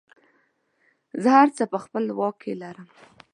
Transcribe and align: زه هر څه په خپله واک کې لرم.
زه 1.21 1.29
هر 1.37 1.49
څه 1.57 1.63
په 1.71 1.77
خپله 1.83 2.11
واک 2.19 2.35
کې 2.41 2.53
لرم. 2.61 2.87